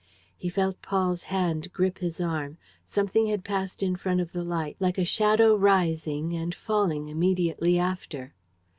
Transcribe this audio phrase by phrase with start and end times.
[0.35, 2.57] He felt Paul's hand grip his arm.
[2.87, 7.77] Something had passed in front of the light, like a shadow rising and falling immediately
[7.77, 8.33] after.